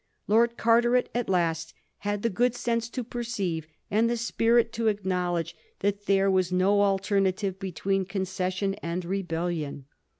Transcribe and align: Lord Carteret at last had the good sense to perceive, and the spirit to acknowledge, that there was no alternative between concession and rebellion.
Lord 0.25 0.57
Carteret 0.57 1.09
at 1.13 1.29
last 1.29 1.75
had 1.99 2.23
the 2.23 2.29
good 2.31 2.55
sense 2.55 2.89
to 2.89 3.03
perceive, 3.03 3.67
and 3.91 4.09
the 4.09 4.17
spirit 4.17 4.73
to 4.73 4.87
acknowledge, 4.87 5.55
that 5.81 6.07
there 6.07 6.31
was 6.31 6.51
no 6.51 6.81
alternative 6.81 7.59
between 7.59 8.05
concession 8.05 8.73
and 8.81 9.05
rebellion. 9.05 9.85